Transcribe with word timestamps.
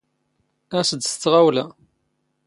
ⴰⵙ 0.79 0.89
ⴷ 0.95 0.99
ⵙ 1.07 1.15
ⵜⵖⴰⵡⵍⴰ. 1.21 1.65